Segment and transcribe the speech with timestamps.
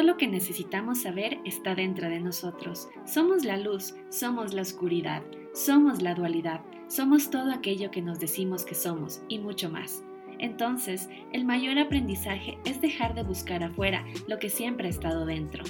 [0.00, 2.88] Todo lo que necesitamos saber está dentro de nosotros.
[3.04, 8.64] Somos la luz, somos la oscuridad, somos la dualidad, somos todo aquello que nos decimos
[8.64, 10.02] que somos y mucho más.
[10.38, 15.64] Entonces, el mayor aprendizaje es dejar de buscar afuera lo que siempre ha estado dentro.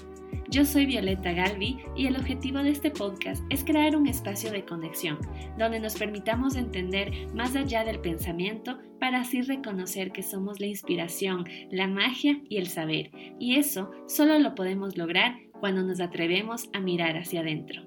[0.50, 4.64] Yo soy Violeta Galvi y el objetivo de este podcast es crear un espacio de
[4.64, 5.20] conexión
[5.56, 11.44] donde nos permitamos entender más allá del pensamiento para así reconocer que somos la inspiración,
[11.70, 13.12] la magia y el saber.
[13.38, 17.84] Y eso solo lo podemos lograr cuando nos atrevemos a mirar hacia adentro.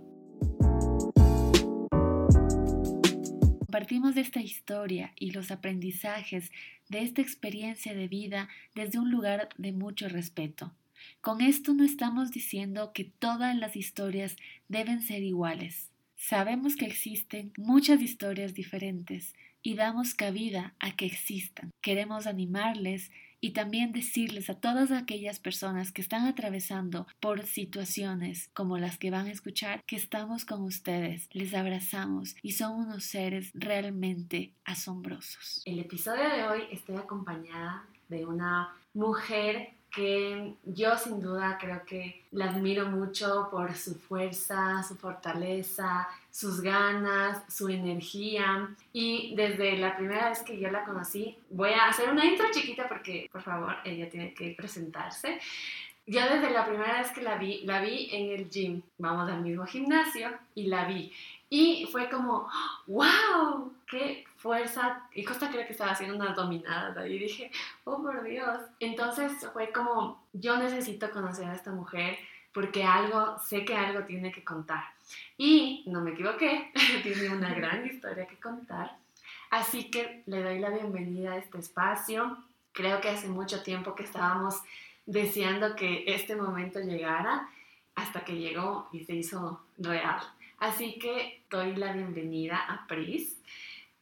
[3.69, 6.49] Partimos de esta historia y los aprendizajes
[6.87, 10.73] de esta experiencia de vida desde un lugar de mucho respeto
[11.23, 14.35] con esto no estamos diciendo que todas las historias
[14.67, 15.89] deben ser iguales.
[16.17, 21.71] Sabemos que existen muchas historias diferentes y damos cabida a que existan.
[21.79, 23.09] Queremos animarles
[23.39, 29.09] y también decirles a todas aquellas personas que están atravesando por situaciones como las que
[29.09, 35.61] van a escuchar que estamos con ustedes, les abrazamos y son unos seres realmente asombrosos.
[35.63, 42.23] El episodio de hoy estoy acompañada de una mujer que yo sin duda creo que
[42.31, 48.75] la admiro mucho por su fuerza, su fortaleza, sus ganas, su energía.
[48.91, 52.89] Y desde la primera vez que yo la conocí, voy a hacer una intro chiquita
[52.89, 55.39] porque, por favor, ella tiene que presentarse.
[56.07, 59.41] Yo desde la primera vez que la vi, la vi en el gym, vamos al
[59.41, 61.13] mismo gimnasio, y la vi.
[61.49, 62.49] Y fue como,
[62.87, 65.07] wow, qué fuerza.
[65.15, 67.51] Y Costa creo que estaba haciendo unas dominadas y dije,
[67.85, 68.59] oh por Dios.
[68.79, 72.17] Entonces fue como, yo necesito conocer a esta mujer
[72.53, 74.83] porque algo, sé que algo tiene que contar.
[75.37, 76.71] Y no me equivoqué,
[77.03, 78.97] tiene una gran historia que contar.
[79.49, 82.37] Así que le doy la bienvenida a este espacio.
[82.73, 84.55] Creo que hace mucho tiempo que estábamos
[85.05, 87.47] deseando que este momento llegara
[87.95, 90.21] hasta que llegó y se hizo real.
[90.57, 93.37] Así que doy la bienvenida a Pris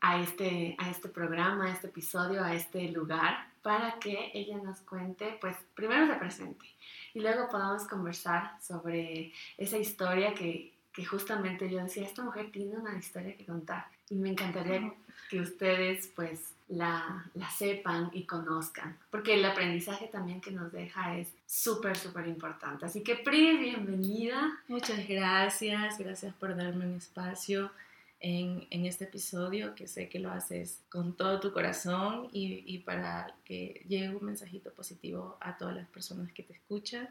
[0.01, 4.79] a este, a este programa, a este episodio, a este lugar, para que ella nos
[4.81, 6.65] cuente, pues primero se presente
[7.13, 12.77] y luego podamos conversar sobre esa historia que, que justamente yo decía, esta mujer tiene
[12.77, 14.93] una historia que contar y me encantaría
[15.29, 21.17] que ustedes pues la, la, sepan y conozcan, porque el aprendizaje también que nos deja
[21.17, 22.85] es súper, súper importante.
[22.85, 24.59] Así que Pri, bienvenida.
[24.67, 27.71] Muchas gracias, gracias por darme un espacio
[28.21, 33.35] en, este episodio, que sé que lo haces con todo tu corazón y, y para
[33.43, 37.09] que llegue un mensajito positivo a todas las personas que te escuchan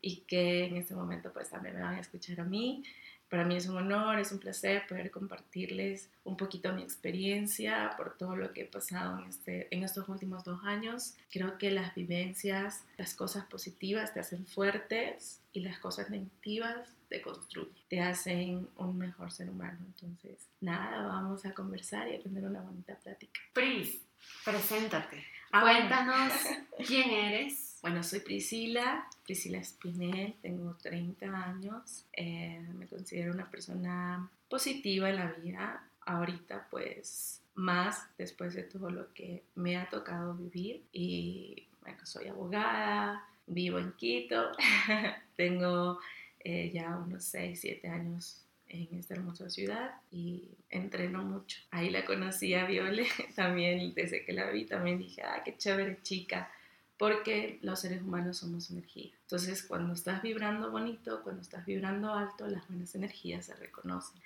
[0.00, 2.82] y que en este momento pues también me van a escuchar a mí.
[3.28, 8.16] Para mí es un honor, es un placer poder compartirles un poquito mi experiencia por
[8.16, 11.14] todo lo que he pasado en, este, en estos últimos dos años.
[11.30, 17.20] Creo que las vivencias, las cosas positivas te hacen fuertes y las cosas negativas te
[17.20, 19.78] construyen, te hacen un mejor ser humano.
[19.86, 23.40] Entonces, nada, vamos a conversar y a tener una bonita plática.
[23.52, 24.00] Pris,
[24.44, 25.24] preséntate.
[25.52, 26.32] Ah, Cuéntanos
[26.86, 34.28] quién eres bueno, soy Priscila, Priscila Espinel, tengo 30 años, eh, me considero una persona
[34.48, 40.34] positiva en la vida, ahorita pues más después de todo lo que me ha tocado
[40.34, 40.82] vivir.
[40.92, 44.52] Y bueno, soy abogada, vivo en Quito,
[45.36, 45.98] tengo
[46.40, 51.58] eh, ya unos 6, 7 años en esta hermosa ciudad y entreno mucho.
[51.70, 54.64] Ahí la conocí a Viole, también desde que la vi.
[54.64, 56.50] También dije, ah, qué chévere chica,
[56.98, 59.10] porque los seres humanos somos energía.
[59.22, 64.20] Entonces, cuando estás vibrando bonito, cuando estás vibrando alto, las buenas energías se reconocen.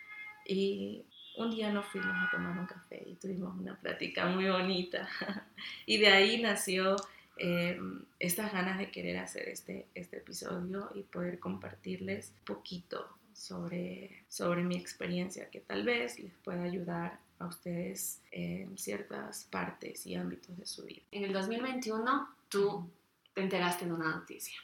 [0.46, 1.04] Y
[1.36, 5.08] un día nos fuimos a tomar un café y tuvimos una plática muy bonita.
[5.86, 6.96] y de ahí nació
[7.36, 7.78] eh,
[8.18, 14.76] estas ganas de querer hacer este, este episodio y poder compartirles poquito sobre, sobre mi
[14.76, 20.66] experiencia que tal vez les pueda ayudar a ustedes en ciertas partes y ámbitos de
[20.66, 21.02] su vida.
[21.10, 22.88] En el 2021 tú
[23.34, 24.58] te enteraste de una noticia.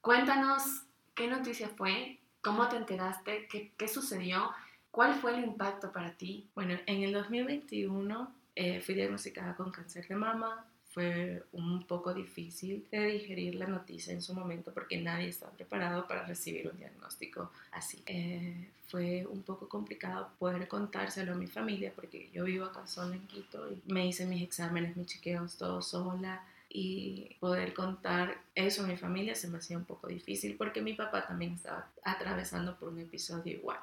[0.00, 0.82] Cuéntanos
[1.14, 4.50] qué noticia fue, cómo te enteraste, qué, qué, sucedió,
[4.90, 6.48] cuál fue el impacto para ti.
[6.54, 10.66] Bueno, en el 2021 eh, fui diagnosticada con cáncer de mama.
[10.98, 16.08] Fue un poco difícil de digerir la noticia en su momento porque nadie estaba preparado
[16.08, 18.02] para recibir un diagnóstico así.
[18.06, 23.14] Eh, fue un poco complicado poder contárselo a mi familia porque yo vivo acá sola
[23.14, 28.82] en Quito y me hice mis exámenes, mis chequeos, todo sola y poder contar eso
[28.82, 32.76] a mi familia se me hacía un poco difícil porque mi papá también estaba atravesando
[32.76, 33.78] por un episodio igual.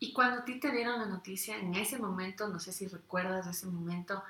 [0.00, 3.46] Y cuando a ti te dieron la noticia, en ese momento, no sé si recuerdas
[3.46, 4.20] ese momento,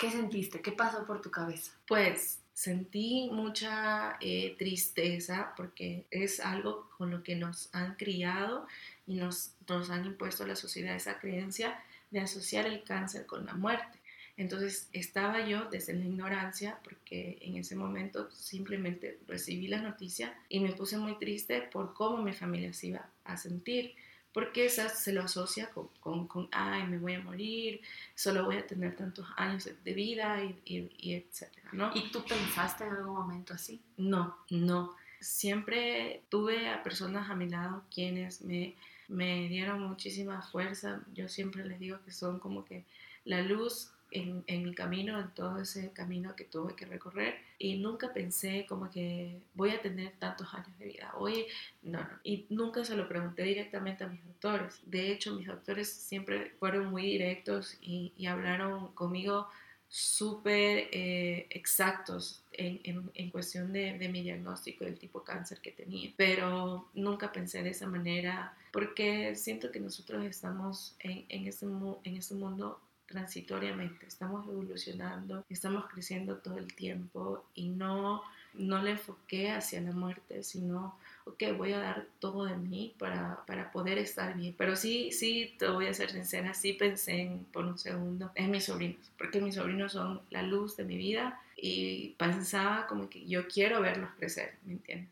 [0.00, 0.62] ¿qué sentiste?
[0.62, 1.72] ¿Qué pasó por tu cabeza?
[1.86, 8.66] Pues sentí mucha eh, tristeza porque es algo con lo que nos han criado
[9.06, 13.52] y nos, nos han impuesto la sociedad esa creencia de asociar el cáncer con la
[13.54, 13.98] muerte.
[14.38, 20.60] Entonces estaba yo desde la ignorancia porque en ese momento simplemente recibí la noticia y
[20.60, 23.94] me puse muy triste por cómo mi familia se iba a sentir
[24.32, 27.80] porque esa se lo asocia con, con, con, ay, me voy a morir,
[28.14, 31.90] solo voy a tener tantos años de vida y, y, y etcétera, ¿no?
[31.94, 33.80] ¿Y tú pensaste en algún momento así?
[33.96, 34.94] No, no.
[35.20, 38.76] Siempre tuve a personas a mi lado quienes me,
[39.08, 41.02] me dieron muchísima fuerza.
[41.12, 42.84] Yo siempre les digo que son como que
[43.24, 47.76] la luz en, en, mi camino, en todo ese camino que tuve que recorrer y
[47.76, 51.12] nunca pensé como que voy a tener tantos años de vida.
[51.16, 51.46] Hoy,
[51.82, 52.08] no, no.
[52.24, 54.80] Y nunca se lo pregunté directamente a mis doctores.
[54.86, 59.48] De hecho, mis doctores siempre fueron muy directos y, y hablaron conmigo
[59.90, 65.72] súper eh, exactos en, en, en, cuestión de, de, mi diagnóstico del tipo cáncer que
[65.72, 66.12] tenía.
[66.16, 72.16] Pero nunca pensé de esa manera porque siento que nosotros estamos en, en, este, en
[72.16, 72.80] este mundo
[73.10, 78.22] transitoriamente, estamos evolucionando, estamos creciendo todo el tiempo y no,
[78.54, 83.44] no le enfoqué hacia la muerte, sino, ok, voy a dar todo de mí para,
[83.46, 84.54] para poder estar bien.
[84.56, 88.52] Pero sí, sí, te voy a ser sincera, sí pensé en, por un segundo en
[88.52, 93.26] mis sobrinos, porque mis sobrinos son la luz de mi vida y pensaba como que
[93.26, 95.10] yo quiero verlos crecer, ¿me entiendes?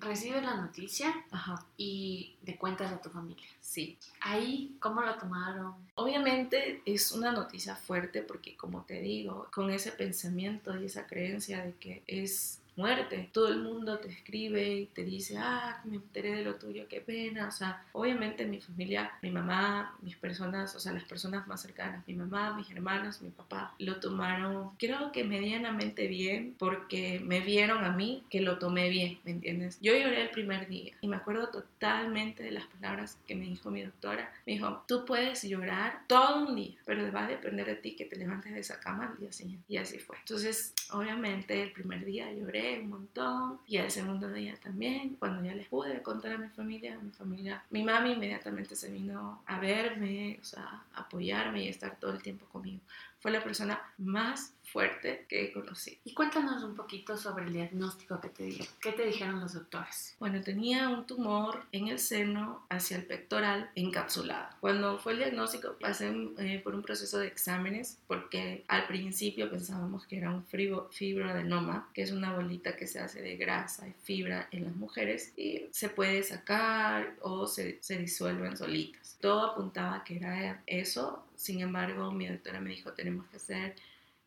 [0.00, 1.64] Recibes la noticia Ajá.
[1.76, 3.46] y le cuentas a tu familia.
[3.60, 3.98] Sí.
[4.20, 5.74] Ahí, ¿cómo lo tomaron?
[5.94, 11.64] Obviamente es una noticia fuerte porque, como te digo, con ese pensamiento y esa creencia
[11.64, 13.28] de que es muerte.
[13.32, 17.00] Todo el mundo te escribe y te dice, ah, me enteré de lo tuyo, qué
[17.00, 17.48] pena.
[17.48, 22.06] O sea, obviamente mi familia, mi mamá, mis personas, o sea, las personas más cercanas,
[22.06, 27.84] mi mamá, mis hermanos, mi papá, lo tomaron, creo que medianamente bien porque me vieron
[27.84, 29.78] a mí que lo tomé bien, ¿me entiendes?
[29.80, 33.70] Yo lloré el primer día y me acuerdo totalmente de las palabras que me dijo
[33.70, 34.32] mi doctora.
[34.46, 38.04] Me dijo, tú puedes llorar todo un día, pero va a depender de ti que
[38.04, 39.64] te levantes de esa cama al día siguiente.
[39.68, 40.16] Y así fue.
[40.18, 45.54] Entonces, obviamente, el primer día lloré un montón y el segundo día también, cuando ya
[45.54, 50.38] les pude contar a mi familia, mi familia, mi mami inmediatamente se vino a verme,
[50.40, 52.80] o sea, a apoyarme y estar todo el tiempo conmigo.
[53.20, 55.98] Fue la persona más fuerte que conocí.
[56.04, 58.66] Y cuéntanos un poquito sobre el diagnóstico que te dieron.
[58.80, 60.14] ¿Qué te dijeron los doctores?
[60.18, 64.48] Bueno, tenía un tumor en el seno hacia el pectoral encapsulado.
[64.60, 70.06] Cuando fue el diagnóstico pasé eh, por un proceso de exámenes porque al principio pensábamos
[70.06, 70.44] que era un
[70.90, 75.32] fibroadenoma, que es una bolita que se hace de grasa y fibra en las mujeres
[75.36, 79.16] y se puede sacar o se, se disuelven solitas.
[79.20, 83.76] Todo apuntaba que era eso, sin embargo mi doctora me dijo tenemos que hacer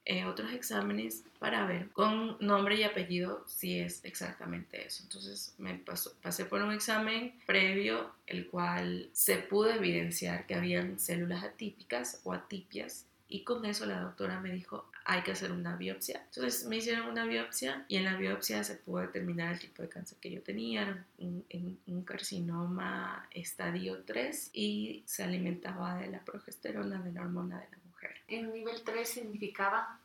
[0.04, 5.04] eh, otros exámenes para ver con nombre y apellido si es exactamente eso.
[5.04, 10.98] Entonces me pasó, pasé por un examen previo, el cual se pudo evidenciar que habían
[10.98, 15.76] células atípicas o atipias y con eso la doctora me dijo hay que hacer una
[15.76, 16.24] biopsia.
[16.26, 19.90] Entonces me hicieron una biopsia y en la biopsia se pudo determinar el tipo de
[19.90, 26.20] cáncer que yo tenía, un, un, un carcinoma estadio 3 y se alimentaba de la
[26.20, 28.16] progesterona, de la hormona de la mujer.
[28.28, 30.01] ¿En nivel 3 significaba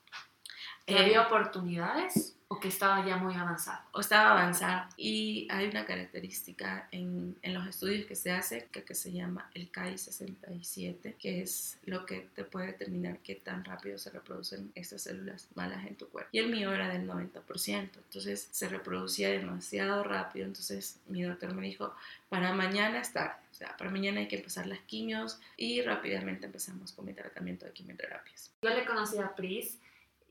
[0.86, 2.36] que eh, había oportunidades?
[2.48, 3.80] o que estaba ya muy avanzado.
[3.92, 4.88] O estaba avanzada.
[4.96, 9.50] Y hay una característica en, en los estudios que se hace que, que se llama
[9.54, 15.02] el KI67, que es lo que te puede determinar qué tan rápido se reproducen estas
[15.02, 16.28] células malas en tu cuerpo.
[16.32, 20.46] Y el mío era del 90%, entonces se reproducía demasiado rápido.
[20.46, 21.94] Entonces mi doctor me dijo,
[22.28, 23.34] para mañana es tarde.
[23.50, 27.64] O sea, para mañana hay que empezar las quimios y rápidamente empezamos con mi tratamiento
[27.64, 28.52] de quimioterapias.
[28.62, 29.78] Yo le conocí a Pris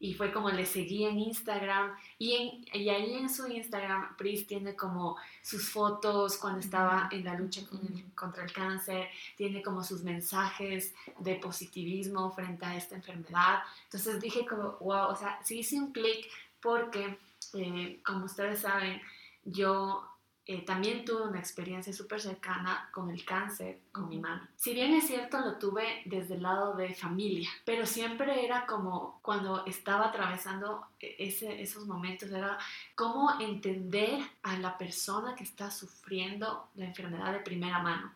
[0.06, 4.46] y fue como le seguí en Instagram y, en, y ahí en su Instagram Pris
[4.46, 9.64] tiene como sus fotos cuando estaba en la lucha con el, contra el cáncer, tiene
[9.64, 13.64] como sus mensajes de positivismo frente a esta enfermedad.
[13.86, 16.28] Entonces dije como, wow, o sea, sí hice un clic
[16.62, 17.18] porque,
[17.54, 19.02] eh, como ustedes saben,
[19.44, 20.08] yo
[20.48, 24.42] eh, también tuve una experiencia súper cercana con el cáncer con mi mami.
[24.56, 29.20] Si bien es cierto, lo tuve desde el lado de familia, pero siempre era como
[29.24, 32.60] cuando estaba atravesando e-, ese, esos momentos, era
[32.94, 38.14] cómo entender a la persona que está sufriendo la enfermedad de primera mano.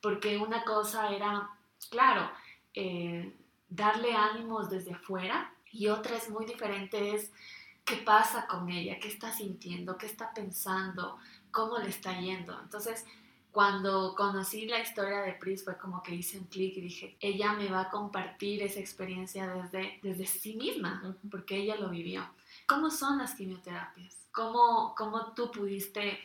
[0.00, 1.50] Porque una cosa era,
[1.90, 2.30] claro,
[2.74, 3.34] eh,
[3.68, 7.32] darle ánimos desde afuera y otra es muy diferente, es
[7.84, 11.18] qué pasa con ella, qué está sintiendo, qué está pensando
[11.56, 12.54] cómo le está yendo.
[12.62, 13.06] Entonces,
[13.50, 17.54] cuando conocí la historia de Pris fue como que hice un clic y dije, ella
[17.54, 22.28] me va a compartir esa experiencia desde, desde sí misma, porque ella lo vivió.
[22.66, 24.28] ¿Cómo son las quimioterapias?
[24.32, 26.20] ¿Cómo, cómo tú pudiste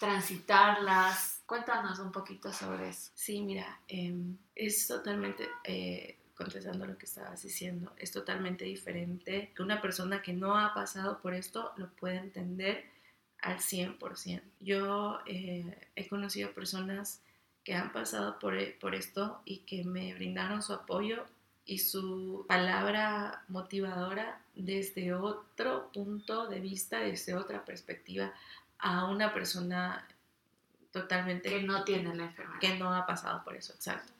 [0.00, 1.44] transitarlas?
[1.46, 3.12] Cuéntanos un poquito sobre eso.
[3.14, 9.62] Sí, mira, em, es totalmente, eh, contestando lo que estabas diciendo, es totalmente diferente que
[9.62, 12.92] una persona que no ha pasado por esto lo puede entender
[13.44, 14.42] al 100%.
[14.60, 17.20] Yo eh, he conocido personas
[17.62, 21.24] que han pasado por, por esto y que me brindaron su apoyo
[21.66, 28.32] y su palabra motivadora desde otro punto de vista, desde otra perspectiva,
[28.78, 30.06] a una persona
[30.90, 31.50] totalmente...
[31.50, 32.60] Que no tiene la enfermedad.
[32.60, 34.12] Que no ha pasado por eso, exacto.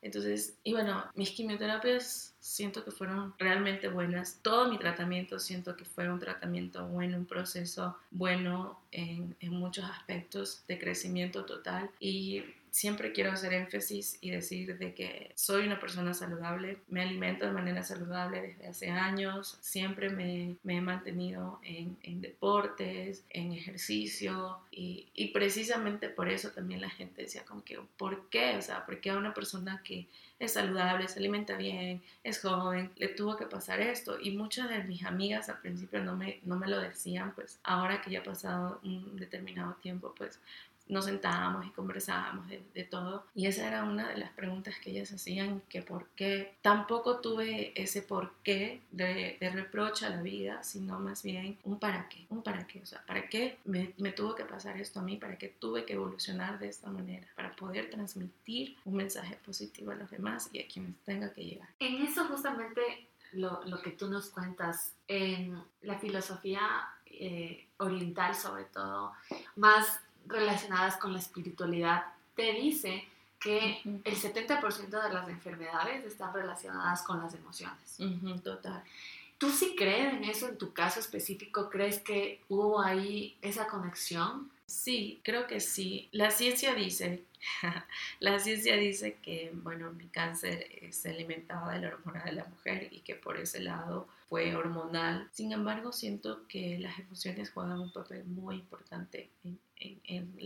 [0.00, 4.38] Entonces, y bueno, mis quimioterapias siento que fueron realmente buenas.
[4.42, 9.84] Todo mi tratamiento siento que fue un tratamiento bueno, un proceso bueno en, en muchos
[9.84, 11.90] aspectos de crecimiento total.
[11.98, 17.46] Y siempre quiero hacer énfasis y decir de que soy una persona saludable, me alimento
[17.46, 25.08] de manera saludable desde hace años, siempre me, he mantenido en, deportes, en ejercicio y,
[25.14, 28.56] y, precisamente por eso también la gente decía como que, ¿por qué?
[28.56, 30.06] O sea, ¿por qué a una persona que
[30.38, 34.18] es saludable, se alimenta bien, es joven, le tuvo que pasar esto?
[34.20, 38.00] Y muchas de mis amigas al principio no me, no me lo decían, pues ahora
[38.00, 40.38] que ya ha pasado un determinado tiempo, pues
[40.88, 43.24] nos sentábamos y conversábamos de, todo.
[43.34, 46.54] Y esa era una de las preguntas que ellas hacían, que por qué.
[46.62, 51.78] Tampoco tuve ese por qué de, de reproche a la vida, sino más bien un
[51.78, 52.80] para qué, un para qué.
[52.80, 55.16] O sea, ¿para qué me, me tuvo que pasar esto a mí?
[55.16, 57.26] ¿Para qué tuve que evolucionar de esta manera?
[57.36, 61.68] Para poder transmitir un mensaje positivo a los demás y a quienes tenga que llegar.
[61.78, 66.60] En eso justamente lo, lo, que tú nos cuentas en la filosofía
[67.06, 69.12] eh, oriental sobre todo,
[69.56, 72.04] más relacionadas con la espiritualidad,
[72.36, 73.04] te dice
[73.40, 77.98] que el 70% de las enfermedades están relacionadas con las emociones.
[78.42, 78.82] total.
[79.38, 81.70] ¿Tú sí crees en eso en tu caso específico?
[81.70, 84.50] ¿Crees que hubo ahí esa conexión?
[84.66, 86.08] Sí, creo que sí.
[86.10, 87.22] La ciencia dice,
[88.20, 92.88] la ciencia dice que, bueno, mi cáncer se alimentaba de la hormona de la mujer
[92.90, 95.28] y que por ese lado fue hormonal.
[95.32, 99.30] Sin embargo, siento que las emociones juegan un papel muy importante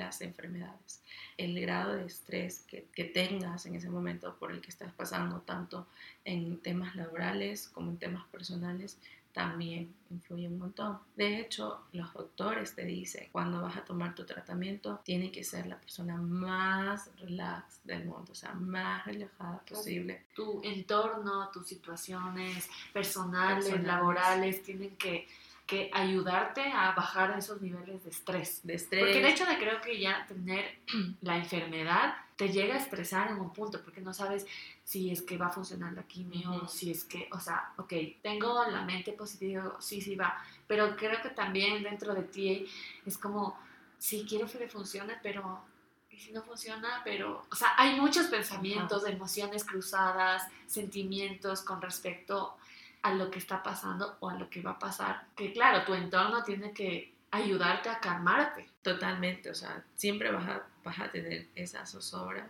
[0.04, 1.00] las enfermedades.
[1.36, 5.40] El grado de estrés que, que, tengas en ese momento por el que estás pasando,
[5.40, 5.86] tanto
[6.24, 8.98] en temas laborales como en temas personales,
[9.32, 10.98] también influye un montón.
[11.16, 15.66] De hecho, los doctores te dicen, cuando vas a tomar tu tratamiento, tiene que ser
[15.66, 20.26] la persona más relax del mundo, o sea, más relajada posible.
[20.34, 23.82] Tu entorno, tus situaciones personales.
[23.82, 25.26] laborales, tienen que
[25.72, 28.60] que ayudarte a bajar esos niveles de estrés.
[28.62, 29.04] De estrés.
[29.04, 30.80] Porque el hecho de creo que ya tener
[31.22, 34.44] la enfermedad te llega a estresar en un punto, porque no sabes
[34.84, 38.62] si es que va a funcionar la quimio, si es que, o sea, ok, tengo
[38.68, 40.36] la mente positiva, sí, sí va,
[40.66, 42.66] pero creo que también dentro de ti
[43.06, 43.58] es como,
[43.96, 45.64] sí, quiero que funcione, pero
[46.10, 52.58] y si no funciona, pero, o sea, hay muchos pensamientos, emociones cruzadas, sentimientos con respecto
[53.02, 55.26] a lo que está pasando o a lo que va a pasar.
[55.36, 58.68] Que claro, tu entorno tiene que ayudarte a calmarte.
[58.82, 62.48] Totalmente, o sea, siempre vas a, vas a tener esa zozobra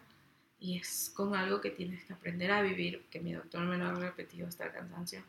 [0.62, 3.86] y es con algo que tienes que aprender a vivir, que mi doctor me lo
[3.86, 5.22] ha repetido hasta el cansancio,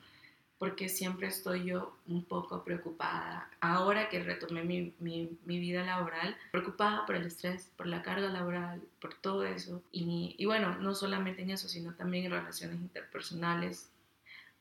[0.60, 3.50] porque siempre estoy yo un poco preocupada.
[3.60, 8.30] Ahora que retomé mi, mi, mi, vida laboral, preocupada por el estrés, por la carga
[8.30, 9.82] laboral, por todo eso.
[9.92, 13.90] Y, y bueno, no solamente en eso, sino también en relaciones interpersonales,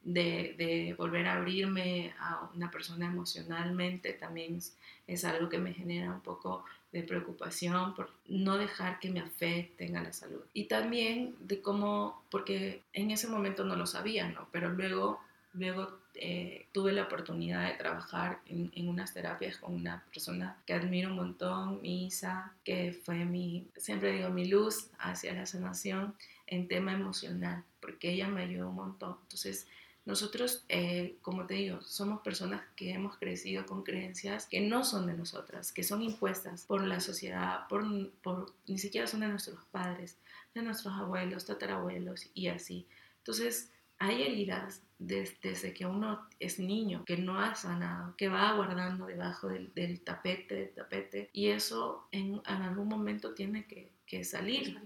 [0.04, 4.60] de, volver a abrirme a una persona emocionalmente también
[5.06, 9.96] es, algo que me genera un poco de preocupación por no dejar que me afecten
[9.96, 10.42] a la salud.
[10.52, 14.48] Y también de cómo, porque en ese momento no lo sabía, ¿no?
[14.52, 15.20] Pero luego,
[15.54, 20.74] luego eh, tuve la oportunidad de trabajar en, en, unas terapias con una persona que
[20.74, 26.14] admiro un montón, Isa, que fue mi, siempre digo, mi luz hacia la sanación
[26.46, 29.16] en tema emocional, porque ella me ayudó un montón.
[29.22, 29.66] Entonces,
[30.04, 35.06] nosotros, eh, como te digo, somos personas que hemos crecido con creencias que no son
[35.06, 39.64] de nosotras, que son impuestas por la sociedad, por, por ni siquiera son de nuestros
[39.66, 40.18] padres,
[40.54, 42.88] de nuestros abuelos, tatarabuelos y así.
[43.18, 49.06] Entonces, hay heridas desde, que uno es niño, que no ha sanado, que va guardando
[49.06, 54.24] debajo del, del tapete, del tapete, y eso en, en algún momento tiene que, que
[54.24, 54.80] salir.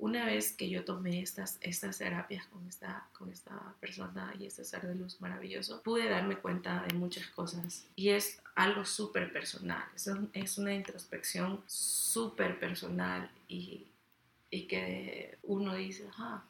[0.00, 4.64] Una vez que yo tomé estas, estas terapias con esta, con esta persona y este
[4.64, 7.86] ser de luz maravilloso, pude darme cuenta de muchas cosas.
[7.96, 13.86] Y es algo súper personal, es, es, una introspección súper personal y,
[14.50, 16.44] y, que uno dice, ah,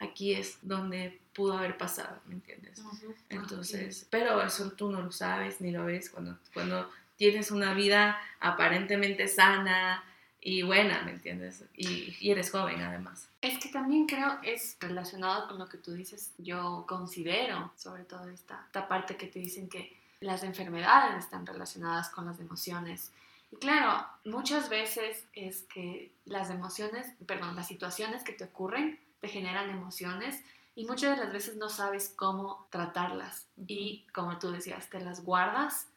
[0.00, 2.82] aquí es donde pudo haber pasado, ¿me entiendes?
[3.28, 8.18] Entonces, pero eso tú no lo sabes ni lo ves cuando, cuando tienes una vida
[8.40, 10.04] aparentemente sana
[10.48, 11.62] y buena, ¿me entiendes?
[11.76, 13.28] Y, y, eres joven además.
[13.42, 18.26] Es que también creo es relacionado con lo que tú dices, yo considero sobre todo
[18.30, 23.12] esta, esta parte que te dicen que las enfermedades están relacionadas con las emociones.
[23.52, 29.28] Y claro, muchas veces es que las emociones, perdón, las situaciones que te ocurren te
[29.28, 30.42] generan emociones
[30.74, 33.46] y muchas de las veces no sabes cómo tratarlas.
[33.66, 35.88] Y como tú decías, te las guardas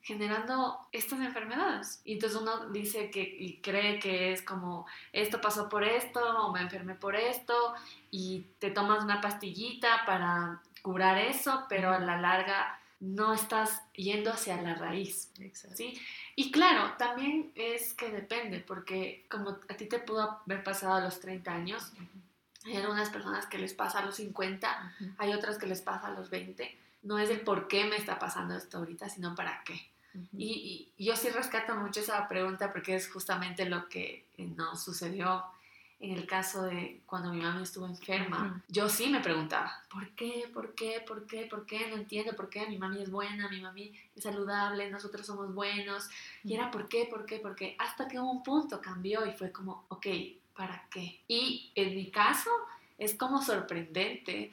[0.00, 2.00] generando estas enfermedades.
[2.04, 6.52] Y entonces uno dice que y cree que es como esto pasó por esto o
[6.52, 7.74] me enfermé por esto
[8.10, 14.32] y te tomas una pastillita para curar eso, pero a la larga no estás yendo
[14.32, 15.30] hacia la raíz.
[15.74, 16.00] ¿sí?
[16.36, 21.00] Y claro, también es que depende, porque como a ti te pudo haber pasado a
[21.00, 21.92] los 30 años,
[22.64, 26.10] hay algunas personas que les pasa a los 50, hay otras que les pasa a
[26.12, 26.78] los 20.
[27.04, 29.80] No es el por qué me está pasando esto ahorita, sino para qué.
[30.32, 35.44] y, yo sí rescato mucho esa pregunta porque es justamente lo que eh, nos sucedió
[36.00, 40.50] en el caso de cuando mi mamá estuvo enferma, yo sí me preguntaba, ¿por qué?
[40.52, 41.02] ¿Por qué?
[41.06, 41.46] ¿Por qué?
[41.46, 41.88] ¿Por qué?
[41.88, 46.08] No entiendo por qué mi mami es buena, mi mami es saludable, nosotros somos buenos.
[46.42, 47.06] Y era ¿por qué?
[47.10, 47.38] ¿Por qué?
[47.38, 47.74] ¿Por qué?
[47.78, 50.06] Hasta que un punto cambió y fue como, ok,
[50.54, 51.20] ¿para qué?
[51.26, 52.50] Y en mi caso
[52.98, 54.52] es como sorprendente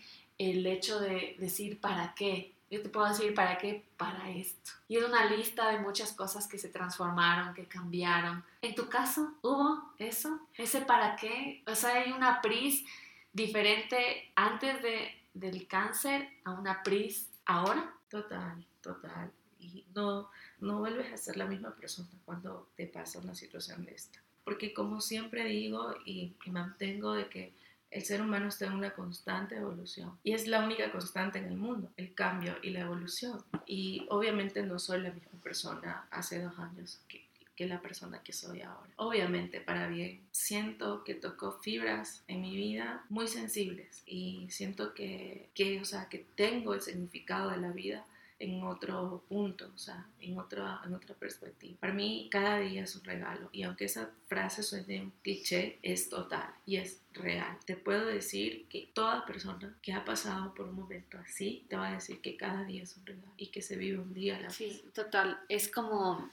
[0.50, 2.56] el hecho de decir ¿para qué?
[2.70, 4.72] Yo te puedo decir para qué, para esto.
[4.88, 8.44] Y es una lista de muchas cosas que se transformaron, que cambiaron.
[8.62, 10.40] En tu caso, ¿hubo eso?
[10.56, 11.64] ¿Ese para qué?
[11.68, 12.86] O sea, hay una PRIS
[13.34, 17.94] diferente antes de, del cáncer a una PRIS ahora.
[18.10, 19.32] Total, total.
[19.60, 20.30] Y no,
[20.60, 24.20] no vuelves a ser la misma persona cuando te pasa una situación de esta.
[24.46, 27.54] Porque como siempre digo y, y mantengo de que
[27.92, 31.58] el ser humano está en una constante evolución y es la única constante en el
[31.58, 33.44] mundo, el cambio y la evolución.
[33.66, 37.22] Y obviamente no soy la misma persona hace dos años que,
[37.62, 38.90] la persona que soy ahora.
[38.96, 40.20] Obviamente para bien.
[40.32, 46.10] Siento que tocó fibras en mi vida muy sensibles y siento que, que, o sea,
[46.10, 48.04] que tengo el significado de la vida
[48.42, 51.78] en otro punto, o sea, en otra, en otra perspectiva.
[51.80, 56.10] Para mí, cada día es un regalo y aunque esa frase suene un cliché, es
[56.10, 57.60] total y es real.
[57.66, 61.90] Te puedo decir que toda persona que ha pasado por un momento así te va
[61.90, 64.40] a decir que cada día es un regalo y que se vive un día a
[64.40, 64.56] la vez.
[64.56, 65.40] Sí, total.
[65.48, 66.32] Es como...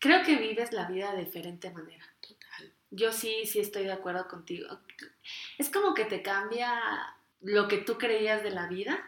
[0.00, 2.04] Creo que vives la vida de diferente manera.
[2.20, 2.72] Total.
[2.90, 4.66] Yo sí, sí estoy de acuerdo contigo.
[5.58, 6.80] Es como que te cambia
[7.40, 8.98] lo que tú creías de la vida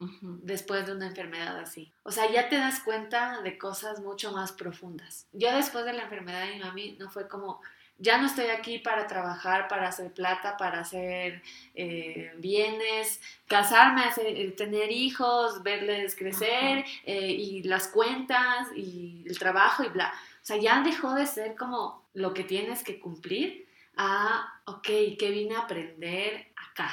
[0.00, 1.92] después de una enfermedad así.
[2.04, 5.26] O sea, ya te das cuenta de cosas mucho más profundas.
[5.32, 7.60] Yo después de la enfermedad de mi mami no fue como,
[7.98, 11.42] ya no estoy aquí para trabajar, para hacer plata, para hacer
[11.74, 19.82] eh, bienes, casarme, hacer, tener hijos, verles crecer eh, y las cuentas y el trabajo
[19.82, 20.12] y bla.
[20.42, 24.86] O sea, ya dejó de ser como lo que tienes que cumplir a, ok,
[25.18, 26.90] ¿qué vine a aprender acá?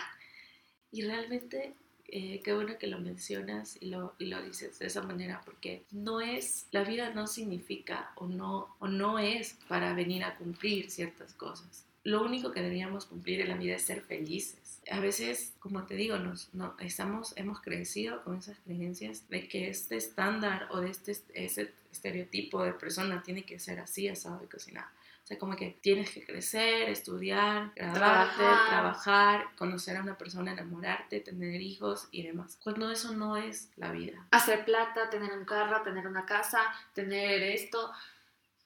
[0.91, 1.75] Y realmente
[2.07, 5.83] eh, qué bueno que lo mencionas y lo, y lo dices de esa manera, porque
[5.91, 10.89] no es, la vida no significa o no, o no es para venir a cumplir
[10.89, 11.85] ciertas cosas.
[12.03, 14.79] Lo único que deberíamos cumplir en la vida es ser felices.
[14.91, 19.69] A veces, como te digo, nos, no, estamos, hemos crecido con esas creencias de que
[19.69, 24.47] este estándar o de este ese estereotipo de persona tiene que ser así, asado y
[24.47, 24.87] cocinado.
[25.25, 29.47] O sea, como que tienes que crecer, estudiar, graduarte, trabajar.
[29.55, 32.59] conocer a una persona, enamorarte, tener hijos y demás.
[32.63, 34.23] Cuando eso no es la vida.
[34.29, 36.61] Hacer plata, tener un carro, tener una casa,
[36.93, 37.91] tener esto.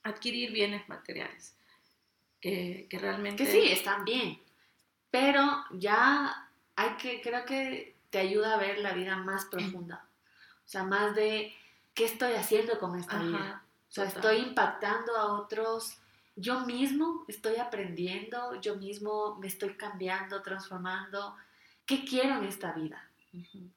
[0.03, 1.55] Adquirir bienes materiales.
[2.41, 3.45] Que, que realmente...
[3.45, 4.37] Que sí, están bien.
[5.11, 10.03] Pero ya hay que, creo que te ayuda a ver la vida más profunda.
[10.65, 11.55] O sea, más de
[11.93, 13.63] qué estoy haciendo con esta vida.
[13.87, 15.97] O sea, estoy impactando a otros
[16.35, 21.35] yo mismo estoy aprendiendo, yo mismo me estoy cambiando, transformando.
[21.85, 23.09] ¿Qué quiero en esta vida?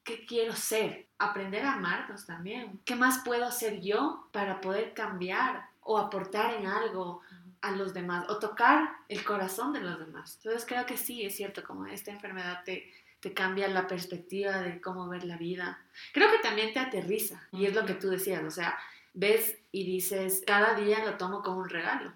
[0.03, 1.07] ¿Qué quiero ser?
[1.17, 2.79] Aprender a amarnos también.
[2.85, 7.21] ¿Qué más puedo hacer yo para poder cambiar o aportar en algo
[7.61, 10.37] a los demás o tocar el corazón de los demás?
[10.37, 14.81] Entonces creo que sí, es cierto, como esta enfermedad te, te cambia la perspectiva de
[14.81, 15.79] cómo ver la vida.
[16.13, 18.77] Creo que también te aterriza y es lo que tú decías, o sea,
[19.13, 22.13] ves y dices, cada día lo tomo como un regalo.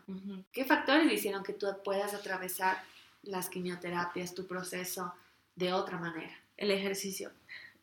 [0.52, 2.84] ¿Qué factores hicieron que tú puedas atravesar
[3.24, 5.14] las quimioterapias, tu proceso,
[5.56, 6.36] de otra manera?
[6.56, 7.32] El ejercicio.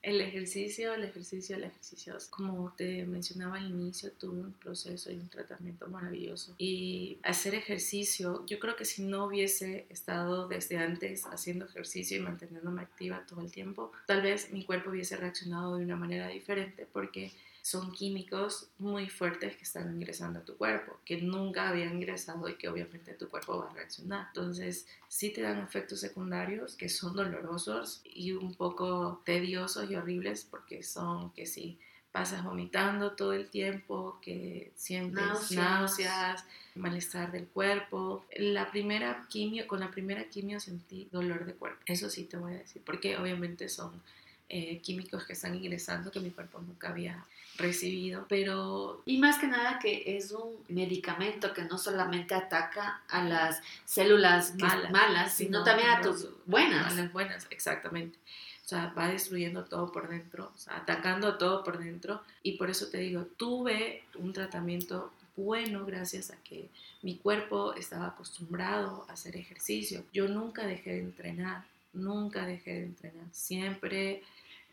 [0.02, 2.14] El ejercicio, el ejercicio, el ejercicio.
[2.28, 6.54] Como te mencionaba al inicio, tuve un proceso y un tratamiento maravilloso.
[6.58, 12.20] Y hacer ejercicio, yo creo que si no hubiese estado desde antes haciendo ejercicio y
[12.20, 16.86] manteniéndome activa todo el tiempo, tal vez mi cuerpo hubiese reaccionado de una manera diferente
[16.92, 17.32] porque
[17.64, 22.56] son químicos muy fuertes que están ingresando a tu cuerpo, que nunca habían ingresado y
[22.56, 24.26] que obviamente tu cuerpo va a reaccionar.
[24.26, 30.44] Entonces, sí te dan efectos secundarios que son dolorosos y un poco tediosos y horribles
[30.44, 31.78] porque son que sí
[32.12, 35.50] pasas vomitando todo el tiempo, que sientes náuseas.
[35.56, 38.26] náuseas, malestar del cuerpo.
[38.36, 41.80] La primera quimio, con la primera quimio sentí dolor de cuerpo.
[41.86, 44.02] Eso sí te voy a decir, porque obviamente son
[44.48, 47.24] eh, químicos que están ingresando que mi cuerpo nunca había
[47.56, 49.02] recibido, pero...
[49.06, 54.54] Y más que nada que es un medicamento que no solamente ataca a las células
[54.90, 56.92] malas, sino, también a tus buenas.
[56.92, 58.18] A las buenas, exactamente.
[58.64, 62.22] O sea, va destruyendo todo por dentro, o sea, atacando todo por dentro.
[62.42, 66.68] Y por eso te digo, tuve un tratamiento bueno gracias a que
[67.02, 70.04] mi cuerpo estaba acostumbrado a hacer ejercicio.
[70.12, 73.26] Yo nunca dejé de entrenar, nunca dejé de entrenar.
[73.32, 74.22] Siempre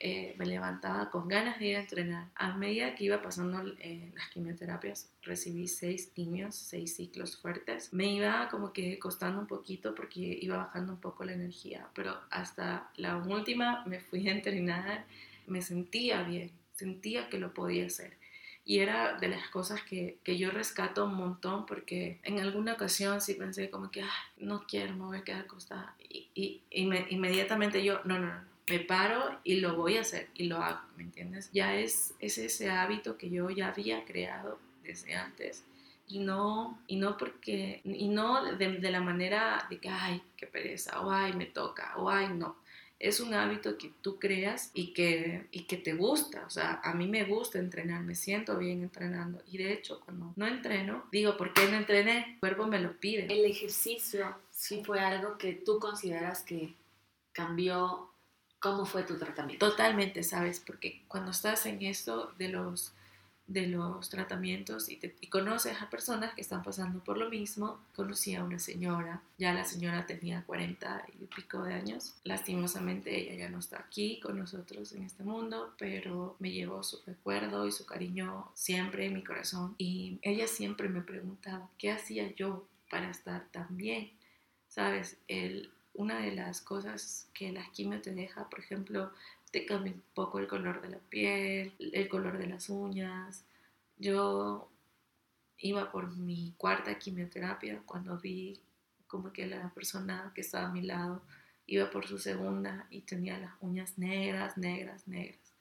[0.03, 2.27] eh, me levantaba con ganas de ir a entrenar.
[2.33, 7.93] A medida que iba pasando eh, las quimioterapias, recibí seis quimios, seis ciclos fuertes.
[7.93, 12.17] Me iba como que costando un poquito porque iba bajando un poco la energía, pero
[12.31, 15.05] hasta la última me fui a entrenar,
[15.45, 18.17] me sentía bien, sentía que lo podía hacer.
[18.63, 23.19] Y era de las cosas que, que, yo rescato un montón porque en alguna ocasión
[23.19, 24.03] sí pensé como que,
[24.37, 25.95] no quiero, me voy a quedar acostada.
[26.07, 30.45] Y, y, inmediatamente yo, no, no, no, me paro y lo voy a hacer y
[30.45, 31.49] lo hago, ¿me entiendes?
[31.51, 35.65] Ya es, es ese hábito que yo ya había creado desde antes
[36.07, 40.45] y no, y no porque, y no de, de, la manera de que, ay, qué
[40.45, 42.57] pereza, o ay, me toca, o ay, no.
[43.01, 46.45] Es un hábito que tú creas y que, y que te gusta.
[46.45, 49.41] O sea, a mí me gusta entrenar, me siento bien entrenando.
[49.51, 52.33] Y de hecho, cuando no entreno, digo, ¿por qué no entrené?
[52.33, 53.25] El cuerpo me lo pide.
[53.25, 56.75] El ejercicio sí fue algo que tú consideras que
[57.33, 58.11] cambió
[58.61, 59.67] ¿Cómo fue tu tratamiento?
[59.67, 60.59] Totalmente, ¿sabes?
[60.59, 62.93] Porque cuando estás en esto de los,
[63.51, 68.35] de los tratamientos y, te, conoces a personas que están pasando por lo mismo, conocí
[68.35, 73.49] a una señora, ya la señora tenía 40 y pico de años, lastimosamente ella ya
[73.49, 77.85] no está aquí con nosotros en este mundo, pero me llevó su recuerdo y su
[77.85, 83.45] cariño siempre en mi corazón y ella siempre me preguntaba, ¿qué hacía yo para estar
[83.51, 84.11] tan bien?
[84.69, 85.17] ¿Sabes?
[85.27, 89.11] El, una de las cosas que la quimio te deja, por ejemplo,
[89.51, 93.43] te cambia un poco el color de la piel, el color de las uñas.
[93.97, 94.69] Yo
[95.59, 98.59] iba por mi cuarta quimioterapia cuando vi
[99.07, 101.21] como que la persona que estaba a mi lado
[101.67, 105.53] iba por su segunda y tenía las uñas negras, negras, negras.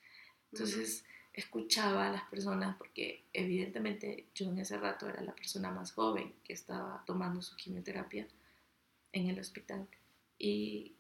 [0.53, 5.93] Entonces escuchaba a las personas porque evidentemente yo en ese rato era la persona más
[5.93, 8.27] joven que estaba tomando su quimioterapia
[9.13, 9.87] en el hospital
[10.39, 10.95] y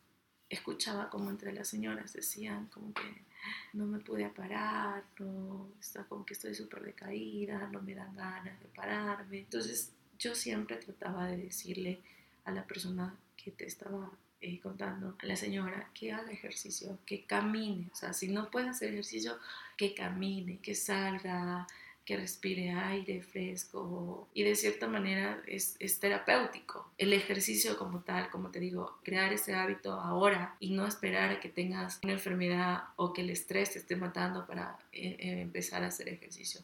[0.50, 3.30] escuchaba como entre las señoras decían como que
[3.72, 8.60] no me pude parar, no, está como que estoy súper decaída, no me dan ganas
[8.60, 9.38] de pararme.
[9.38, 12.00] Entonces yo siempre trataba de decirle
[12.44, 14.10] a la persona que te estaba
[14.42, 18.68] eh, contando, a la señora, que haga ejercicio, que camine, o sea, si no puede
[18.70, 19.38] hacer ejercicio,
[19.76, 21.66] que camine, que salga,
[22.10, 26.90] que respire aire fresco y de cierta manera es, terapéutico.
[26.98, 31.38] El ejercicio como tal, como te digo, crear ese hábito ahora y no esperar a
[31.38, 35.84] que tengas una enfermedad o que el estrés te esté matando para eh, eh, empezar
[35.84, 36.62] a hacer ejercicio.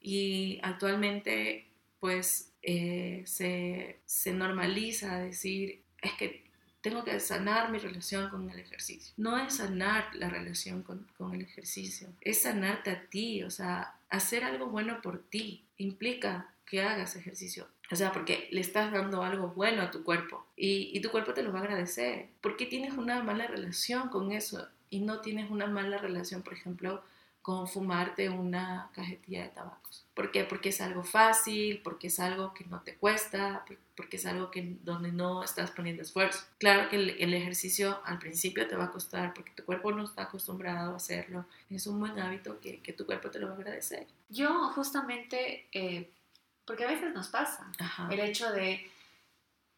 [0.00, 1.68] Y actualmente
[2.00, 6.42] pues eh, se, se normaliza decir, es que
[6.80, 9.14] tengo que sanar mi relación con el ejercicio.
[9.16, 13.97] No es sanar la relación con, con, el ejercicio, es sanarte a ti, o sea,
[14.10, 17.68] hacer algo bueno por ti implica que hagas ejercicio.
[17.90, 21.32] O sea, porque le estás dando algo bueno a tu cuerpo y, y tu cuerpo
[21.32, 22.28] te lo va a agradecer.
[22.40, 26.52] ¿Por qué tienes una mala relación con eso y no tienes una mala relación, por
[26.52, 27.02] ejemplo,
[27.48, 30.04] con fumarte una cajetilla de tabacos.
[30.12, 30.44] ¿Por qué?
[30.44, 33.64] Porque es algo fácil, porque es algo que no te cuesta,
[33.96, 36.44] porque es algo que, donde no estás poniendo esfuerzo.
[36.58, 40.24] Claro que el, ejercicio al principio te va a costar porque tu cuerpo no está
[40.24, 41.46] acostumbrado a hacerlo.
[41.70, 44.06] Es un buen hábito que, que tu cuerpo te lo va a agradecer.
[44.28, 46.10] Yo justamente, eh,
[46.66, 47.72] porque a veces nos pasa,
[48.10, 48.90] el hecho de...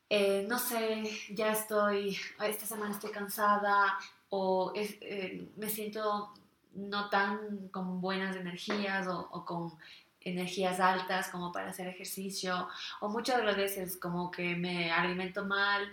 [0.09, 3.96] Eh, no sé, ya estoy, esta semana estoy cansada
[4.30, 6.35] o eh, me siento
[6.74, 9.72] no tan con buenas energías o, con
[10.20, 12.68] energías altas como para hacer ejercicio
[13.00, 15.90] o muchas de las veces como que me alimento mal,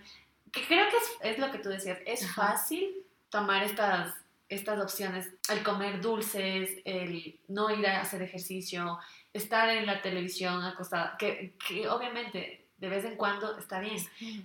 [0.52, 4.14] que creo que es, lo que tú decías, es fácil tomar estas
[4.50, 8.98] estas opciones, el comer dulces, el no ir a hacer ejercicio,
[9.34, 13.98] estar en la televisión acostada, que, que obviamente de vez en cuando está bien,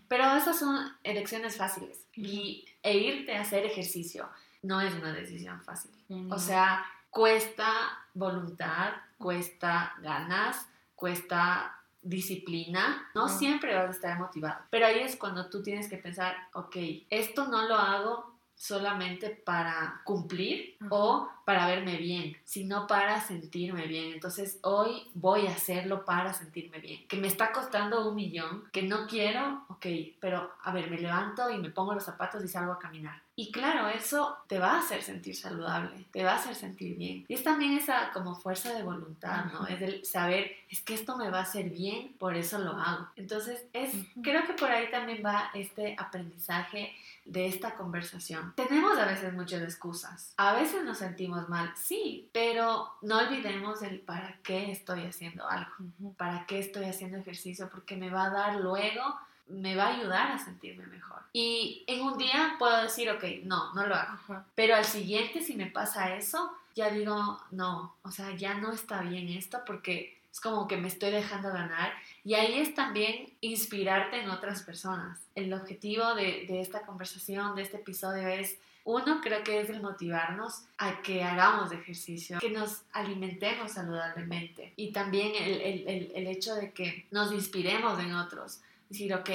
[0.08, 4.28] pero esas son elecciones fáciles y, e irte a hacer ejercicio
[4.62, 5.90] no es una decisión fácil.
[6.31, 7.66] O sea, cuesta
[8.14, 15.48] voluntad, cuesta ganas, cuesta disciplina, no siempre vas a estar motivado, pero ahí es cuando
[15.48, 16.77] tú tienes que pensar, ok,
[17.11, 24.12] esto no lo hago solamente para cumplir o para verme bien, sino para sentirme bien.
[24.12, 27.07] Entonces hoy voy a hacerlo para sentirme bien.
[27.09, 29.87] Que me está costando un millón, que no quiero, ok,
[30.20, 33.22] pero a ver, me levanto y me pongo los zapatos y salgo a caminar.
[33.35, 37.24] Y claro, eso te va a hacer sentir saludable, te va a hacer sentir bien.
[37.28, 39.66] Y es también esa como fuerza de voluntad, ¿no?
[39.66, 43.09] Es el saber, es que esto me va a hacer bien, por eso lo hago.
[43.16, 48.52] Entonces, es, creo que por ahí también va este aprendizaje de esta conversación.
[48.55, 54.00] Tenemos a veces muchas excusas, a veces nos sentimos mal, sí, pero no olvidemos el
[54.00, 55.72] para qué estoy haciendo algo,
[56.16, 59.02] para qué estoy haciendo ejercicio, porque me va a dar luego
[59.48, 61.20] me va a ayudar a sentirme mejor.
[61.32, 64.44] Y en un día puedo decir, ok, no, no lo hago.
[64.54, 69.02] Pero al siguiente, si me pasa eso, ya digo, no, o sea, ya no está
[69.02, 71.92] bien esto porque es como que me estoy dejando ganar.
[72.24, 75.18] Y ahí es también inspirarte en otras personas.
[75.34, 79.80] El objetivo de, de esta conversación, de este episodio es uno, creo que es el
[79.80, 86.54] motivarnos a que hagamos ejercicio, que nos alimentemos saludablemente y también el, el, el, hecho
[86.54, 88.60] de que nos inspiremos en otros
[88.92, 89.30] decir, ok,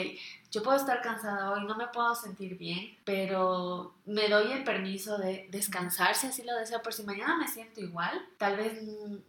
[0.52, 5.18] yo puedo estar cansada hoy, no me puedo sentir bien, pero me doy el permiso
[5.18, 8.80] de descansar si así lo deseo, por si mañana me siento igual, tal vez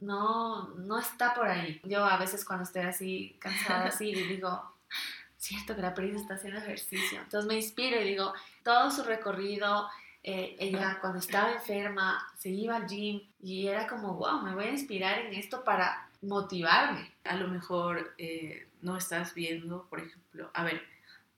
[0.01, 1.81] no, no está por ahí.
[1.85, 4.63] Yo a veces cuando estoy así cansada, así, digo,
[5.39, 7.21] cierto que la Pris está haciendo ejercicio.
[7.21, 9.89] Entonces me inspiro y digo, todo su recorrido,
[10.31, 14.65] eh, ella cuando estaba enferma se iba al gym y era como, wow, me voy
[14.65, 17.11] a inspirar en esto para motivarme.
[17.25, 20.83] A lo mejor eh, no estás viendo, por ejemplo, a ver,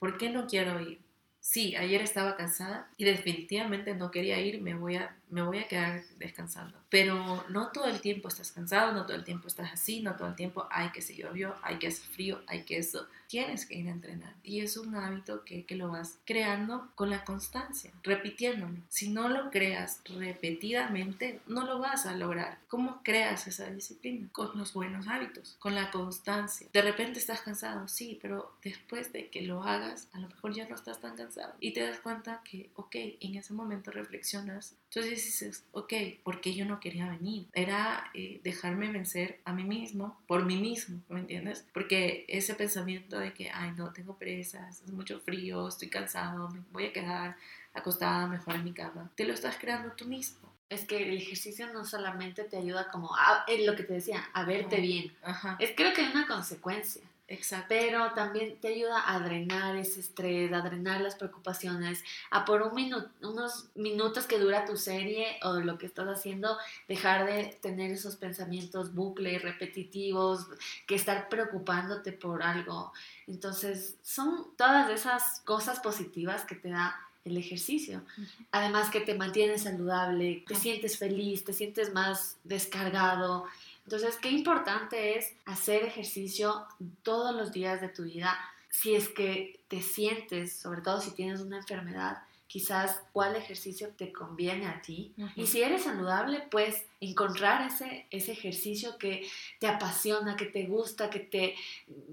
[0.00, 0.98] ¿por qué no quiero ir?
[1.38, 5.68] Sí, ayer estaba cansada y definitivamente no quería ir, me voy a, me voy a
[5.68, 6.78] quedar descansando.
[6.88, 10.28] Pero no todo el tiempo estás cansado, no todo el tiempo estás así, no todo
[10.28, 13.78] el tiempo hay que se llovió, hay que hacer frío, hay que eso tienes que
[13.78, 14.34] ir a entrenar.
[14.42, 18.76] Y es un hábito que, que, lo vas creando con la constancia, repitiéndolo.
[18.88, 22.58] Si no lo creas repetidamente, no lo vas a lograr.
[22.66, 24.28] ¿Cómo creas esa disciplina?
[24.32, 26.66] Con los buenos hábitos, con la constancia.
[26.72, 30.68] De repente estás cansado, sí, pero después de que lo hagas, a lo mejor ya
[30.68, 31.54] no estás tan cansado.
[31.60, 34.74] Y te das cuenta que, ok, en ese momento reflexionas.
[34.92, 35.92] Entonces dices, ok,
[36.24, 37.46] ¿por qué yo no quería venir?
[37.52, 41.64] Era eh, dejarme vencer a mí mismo, por mí mismo, ¿me entiendes?
[41.72, 46.62] Porque ese pensamiento de que, ay, no, tengo presas, es mucho frío, estoy cansado, me
[46.72, 47.36] voy a quedar
[47.72, 49.12] acostada mejor en mi cama.
[49.14, 50.52] Te lo estás creando tú mismo.
[50.68, 54.28] Es que el ejercicio no solamente te ayuda como, a, en lo que te decía,
[54.32, 55.12] a verte bien.
[55.60, 57.02] Es creo que hay una consecuencia.
[57.30, 57.66] Exacto.
[57.68, 62.74] Pero también te ayuda a drenar ese estrés, a drenar las preocupaciones, a por un
[62.74, 67.92] minuto, unos minutos que dura tu serie o lo que estás haciendo, dejar de tener
[67.92, 70.48] esos pensamientos bucles, repetitivos,
[70.88, 72.92] que estar preocupándote por algo.
[73.28, 78.02] Entonces, son todas esas cosas positivas que te da el ejercicio.
[78.50, 83.46] Además que te mantienes saludable, te sientes feliz, te sientes más descargado.
[83.84, 86.66] Entonces, qué importante es hacer ejercicio
[87.02, 88.38] todos los días de tu vida
[88.70, 94.12] si es que te sientes, sobre todo si tienes una enfermedad, quizás cuál ejercicio te
[94.12, 95.14] conviene a ti.
[95.36, 99.24] Y si eres saludable, pues encontrar ese, ese ejercicio que
[99.60, 101.54] te apasiona, que te gusta, que te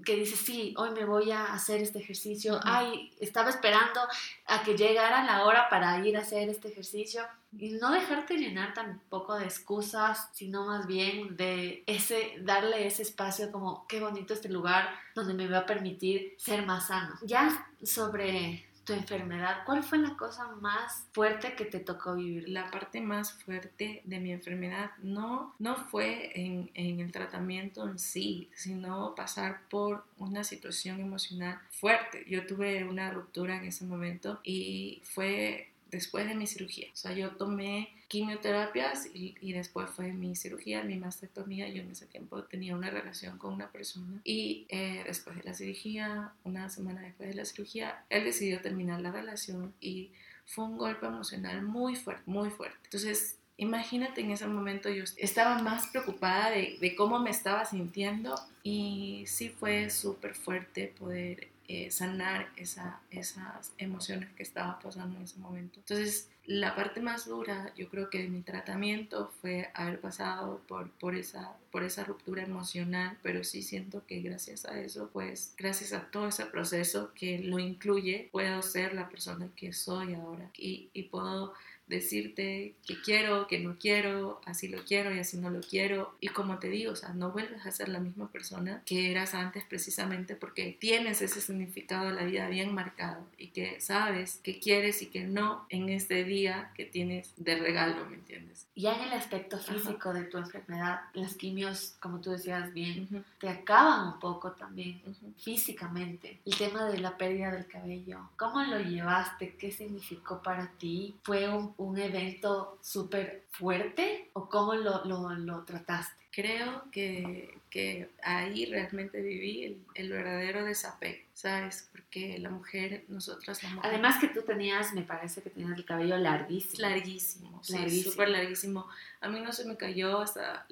[0.04, 2.60] que dices, sí, hoy me voy a hacer este ejercicio.
[2.62, 4.00] Ay, estaba esperando
[4.46, 7.22] a que llegara la hora para ir a hacer este ejercicio.
[7.58, 13.50] Y no dejarte llenar tampoco de excusas, sino más bien de ese, darle ese espacio
[13.50, 17.16] como, qué bonito este lugar donde me va a permitir ser más sano.
[17.22, 22.48] Ya sobre tu enfermedad, ¿cuál fue la cosa más fuerte que te tocó vivir?
[22.48, 27.98] La parte más fuerte de mi enfermedad no, no fue en, en el tratamiento en
[27.98, 32.24] sí, sino pasar por una situación emocional fuerte.
[32.30, 36.88] Yo tuve una ruptura en ese momento y fue después de mi cirugía.
[36.90, 41.68] O sea, yo tomé quimioterapias y, y, después fue mi cirugía, mi mastectomía.
[41.68, 45.54] Yo en ese tiempo tenía una relación con una persona y eh, después de la
[45.54, 50.10] cirugía, una semana después de la cirugía, él decidió terminar la relación y
[50.46, 52.78] fue un golpe emocional muy fuerte, muy fuerte.
[52.84, 58.34] Entonces, imagínate en ese momento yo estaba más preocupada de, de cómo me estaba sintiendo
[58.62, 65.24] y sí fue súper fuerte poder eh, sanar esa, esas emociones que estaba pasando en
[65.24, 65.80] ese momento.
[65.80, 70.90] Entonces, la parte más dura, yo creo que de mi tratamiento fue haber pasado por,
[70.92, 75.92] por, esa, por esa ruptura emocional, pero sí siento que gracias a eso, pues gracias
[75.92, 80.88] a todo ese proceso que lo incluye, puedo ser la persona que soy ahora y,
[80.94, 81.52] y puedo
[81.88, 86.14] decirte que quiero, que no quiero, así lo quiero y así no lo quiero.
[86.20, 89.34] Y como te digo, o sea, no vuelves a ser la misma persona que eras
[89.34, 94.58] antes precisamente porque tienes ese significado de la vida bien marcado y que sabes que
[94.58, 98.66] quieres y que no en este día que tienes de regalo, ¿me entiendes?
[98.74, 103.48] Ya en el aspecto físico de tu enfermedad, las quimios, como tú decías bien, te
[103.48, 105.00] acaban un poco también
[105.36, 106.38] físicamente.
[106.44, 109.56] El tema de la pérdida del cabello, ¿cómo lo llevaste?
[109.56, 111.16] ¿Qué significó para ti?
[111.22, 116.14] ¿Fue un un evento súper fuerte o cómo lo, lo, lo, trataste?
[116.30, 121.88] Creo que, que ahí realmente viví el, el, verdadero desapego, ¿sabes?
[121.90, 123.90] Porque la mujer, nosotras la mujer...
[123.90, 126.88] Además que tú tenías, me parece que tenías el cabello larguísimo.
[126.88, 128.86] Larguísimo, sí, súper larguísimo.
[129.20, 130.66] A mí no se me cayó hasta,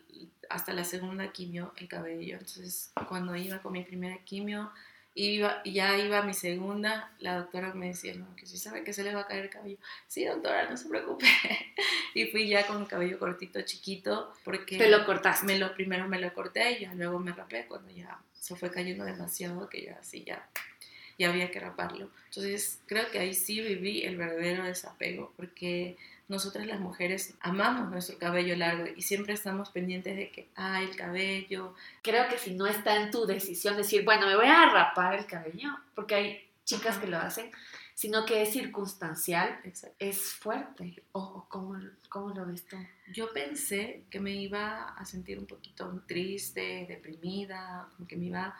[0.50, 4.70] hasta la segunda quimio el cabello, entonces cuando iba con mi primera quimio
[5.18, 9.02] Iba, ya iba mi segunda, la doctora me decía, no, que si sabe que se
[9.02, 9.78] le va a caer el cabello.
[10.06, 11.24] Sí, doctora, no se preocupe.
[12.14, 14.76] y fui ya con el cabello cortito, chiquito, porque...
[14.76, 15.46] ¿Te lo cortaste?
[15.46, 18.70] Me lo, primero me lo corté y ya luego me rapé cuando ya se fue
[18.70, 20.46] cayendo demasiado, que ya así ya,
[21.18, 22.10] ya había que raparlo.
[22.26, 25.96] Entonces, creo que ahí sí viví el verdadero desapego, porque
[26.28, 30.96] nosotras las mujeres amamos nuestro cabello largo y siempre estamos pendientes de que, ah, el
[30.96, 31.74] cabello.
[32.02, 35.26] Creo que si no está en tu decisión decir, bueno, me voy a rapar el
[35.26, 37.50] cabello, porque hay chicas que lo hacen,
[37.94, 39.60] sino que es circunstancial,
[39.98, 41.02] es fuerte.
[41.12, 42.76] ¿O cómo, cómo lo ves tú?
[43.12, 48.54] Yo pensé que me iba a sentir un poquito triste, deprimida, como que me iba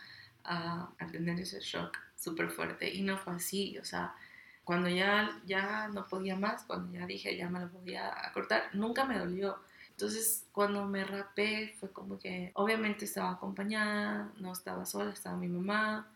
[0.45, 4.15] a, a tener ese shock súper fuerte y no fue así, o sea,
[4.67, 9.05] cuando ya, ya no podía más, cuando ya dije ya me lo podía cortar, nunca
[9.05, 9.57] me dolió.
[9.91, 15.47] Entonces, cuando me rapé, fue como que obviamente estaba acompañada, no estaba sola, estaba mi
[15.47, 16.09] mamá,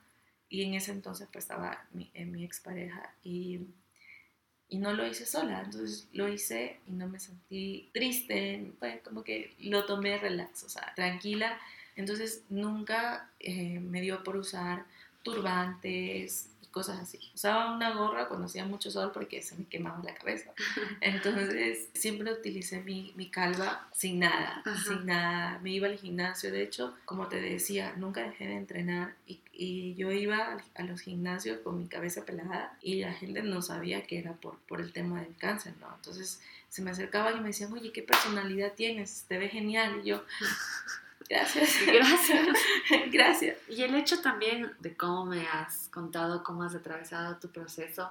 [0.48, 3.60] y en ese entonces pues estaba mi, en mi expareja, y,
[4.68, 9.22] y no lo hice sola, entonces lo hice y no me sentí triste, fue como
[9.22, 11.56] que lo tomé relax, o sea, tranquila,
[11.94, 14.86] entonces nunca eh, me dio por usar
[15.22, 17.18] turbantes, cosas así.
[17.34, 20.52] Usaba una gorra cuando hacía mucho sol porque se me quemaba la cabeza.
[21.00, 25.58] Entonces siempre utilicé mi, mi calva sin nada, sin nada.
[25.62, 29.94] Me iba al gimnasio, de hecho, como te decía, nunca dejé de entrenar y, y
[29.94, 34.18] yo iba a los gimnasios con mi cabeza pelada y la gente no sabía que
[34.18, 35.92] era por, por el tema del cáncer, ¿no?
[35.94, 39.24] Entonces se me acercaban y me decían, oye, ¿qué personalidad tienes?
[39.28, 40.00] Te ve genial.
[40.02, 40.24] Y yo...
[41.30, 41.76] Gracias.
[41.86, 42.58] Gracias.
[43.12, 43.56] Gracias.
[43.68, 48.10] Y el hecho también de cómo me has contado, cómo has atravesado tu proceso,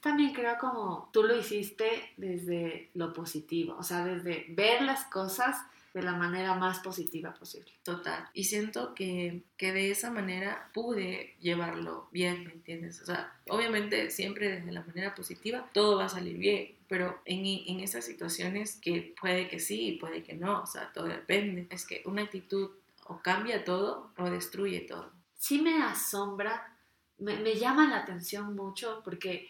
[0.00, 5.56] también creo como tú lo hiciste desde lo positivo, o sea, desde ver las cosas
[5.94, 7.70] de la manera más positiva posible.
[7.84, 8.28] Total.
[8.34, 13.00] Y siento que, que de esa manera pude llevarlo bien, ¿me entiendes?
[13.00, 17.46] O sea, obviamente siempre desde la manera positiva todo va a salir bien, pero en,
[17.46, 21.68] en esas situaciones que puede que sí puede que no, o sea, todo depende.
[21.70, 22.70] Es que una actitud
[23.06, 25.12] o cambia todo o destruye todo.
[25.36, 26.76] Sí me asombra,
[27.18, 29.48] me, me llama la atención mucho porque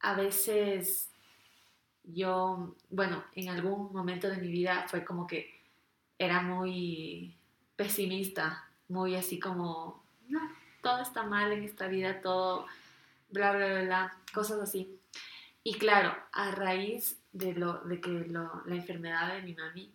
[0.00, 1.08] a veces
[2.04, 5.59] yo, bueno, en algún momento de mi vida fue como que
[6.20, 7.34] era muy
[7.76, 10.40] pesimista, muy así como, no,
[10.82, 12.66] todo está mal en esta vida, todo,
[13.30, 15.00] bla, bla, bla, bla cosas así.
[15.64, 19.90] Y claro, a raíz de, lo, de que lo, la enfermedad de mi mami,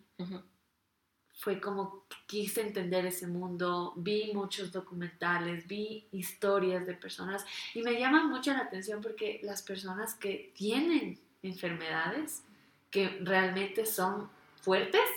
[1.32, 8.00] fue como quise entender ese mundo, vi muchos documentales, vi historias de personas y me
[8.00, 12.42] llama mucho la atención porque las personas que tienen enfermedades
[12.90, 14.28] que realmente son
[14.62, 15.08] fuertes,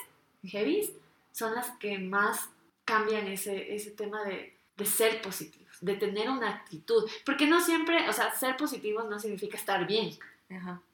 [0.43, 0.98] heavy,
[1.31, 2.49] son las que más
[2.85, 7.07] cambian ese, ese tema de, de ser positivos, de tener una actitud.
[7.25, 10.17] Porque no siempre, o sea, ser positivos no significa estar bien,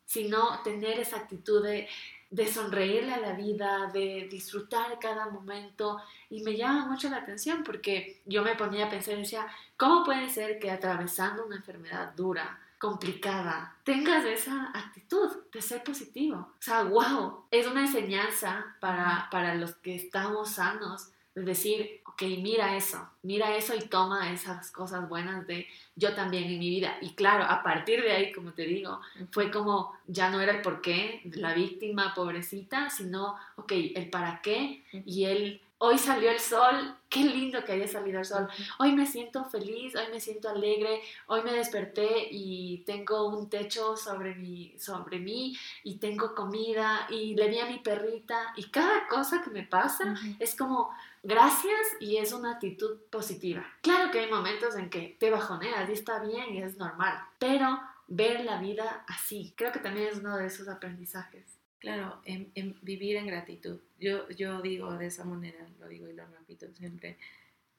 [0.05, 1.87] sino tener esa actitud de,
[2.29, 6.01] de sonreírle a la vida, de disfrutar cada momento.
[6.29, 10.03] Y me llama mucho la atención porque yo me ponía a pensar y decía, ¿cómo
[10.03, 16.38] puede ser que atravesando una enfermedad dura, complicada, tengas esa actitud de ser positivo.
[16.38, 22.21] O sea, wow, es una enseñanza para, para los que estamos sanos, de decir, ok,
[22.41, 26.97] mira eso, mira eso y toma esas cosas buenas de yo también en mi vida.
[27.01, 30.61] Y claro, a partir de ahí, como te digo, fue como ya no era el
[30.61, 36.39] por qué, la víctima pobrecita, sino, ok, el para qué y el hoy salió el
[36.39, 38.47] sol, qué lindo que haya salido el sol.
[38.80, 43.97] Hoy me siento feliz, hoy me siento alegre, hoy me desperté y tengo un techo
[43.97, 49.07] sobre mí, sobre mí y tengo comida y le vi a mi perrita y cada
[49.07, 50.89] cosa que me pasa es como
[51.23, 53.65] gracias y es una actitud positiva.
[53.82, 57.80] Claro que hay momentos en que te bajoneas y está bien y es normal, pero
[58.07, 61.55] ver la vida así, creo que también es uno de esos aprendizajes.
[61.86, 63.79] Claro, en, vivir en gratitud.
[63.99, 67.15] Yo, yo digo de esa manera, lo digo y lo repito siempre,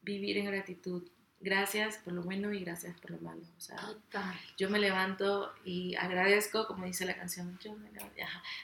[0.01, 1.03] vivir en gratitud.
[1.41, 3.43] Gracias por lo bueno y gracias por lo malo.
[3.59, 3.77] O sea,
[4.57, 8.15] yo me levanto y agradezco, como dice la canción, yo me levanto,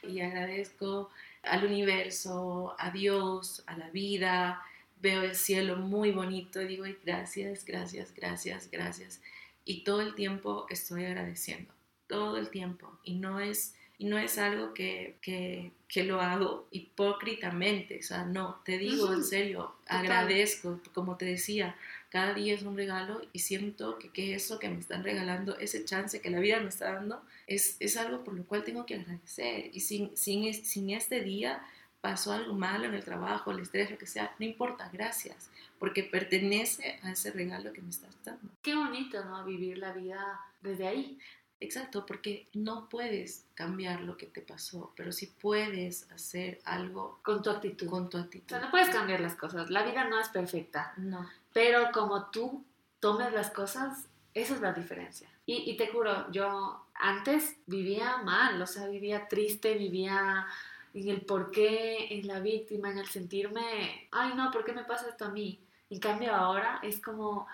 [0.05, 1.11] y agradezco
[1.43, 4.63] al universo, a Dios, a la vida.
[5.01, 9.21] Veo el cielo muy bonito y digo gracias, gracias, gracias, gracias.
[9.65, 11.75] Y todo el tiempo estoy agradeciendo,
[12.07, 12.97] todo el tiempo.
[13.03, 18.25] Y no es y no es algo que, que, que, lo hago hipócritamente, o sea,
[18.25, 21.77] no, te digo en serio, agradezco, como te decía,
[22.09, 25.85] cada día es un regalo y siento que, que, eso que me están regalando, ese
[25.85, 28.97] chance que la vida me está dando, es, es algo por lo cual tengo que
[28.97, 29.71] agradecer.
[29.73, 31.65] Y sin, sin, sin este día
[32.01, 35.49] pasó algo malo en el trabajo, el estrés, lo que sea, no importa, gracias,
[35.79, 38.51] porque pertenece a ese regalo que me estás dando.
[38.63, 39.45] Qué bonito, ¿no?
[39.45, 41.19] Vivir la vida desde ahí.
[41.63, 47.41] Exacto, porque no puedes cambiar lo que te pasó, pero sí puedes hacer algo con
[47.41, 47.89] tu actitud.
[47.89, 48.47] Con tu actitud.
[48.47, 49.71] O sea, no puedes cambiar las cosas.
[49.71, 50.93] La vida no es perfecta.
[50.97, 51.31] No.
[51.53, 52.65] Pero como tú
[52.99, 55.29] tomes las cosas, esa es la diferencia.
[55.47, 60.47] Y, y te juro, yo antes vivía mal, o sea, vivía triste, vivía
[60.95, 64.85] en el por qué, en la víctima, en el sentirme, ay no, ¿por qué me
[64.85, 65.61] pasa esto a mí?
[65.91, 67.47] En cambio ahora es como,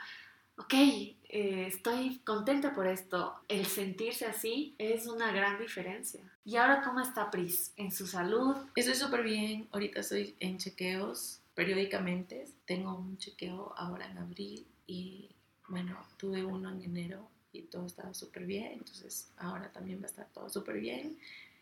[0.59, 3.35] ok, eh, estoy contenta por esto.
[3.49, 6.21] El sentirse así es una gran diferencia.
[6.45, 7.73] ¿Y ahora cómo está Pris?
[7.77, 8.57] ¿En su salud?
[8.75, 9.69] Estoy súper bien.
[9.73, 12.45] Ahorita estoy en chequeos periódicamente.
[12.67, 15.31] Tengo un chequeo ahora en abril y
[15.69, 18.73] bueno, tuve uno en enero y todo estaba súper bien.
[18.73, 21.19] Entonces ahora también va a estar todo súper bien